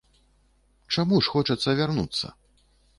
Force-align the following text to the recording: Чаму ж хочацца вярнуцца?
Чаму 0.97 1.21
ж 1.27 1.35
хочацца 1.37 1.79
вярнуцца? 1.83 2.37